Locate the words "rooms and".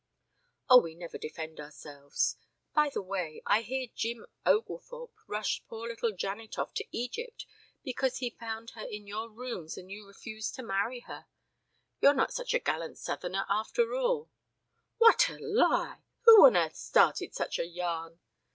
9.29-9.91